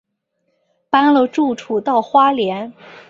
[0.89, 2.73] 搬了住处到花莲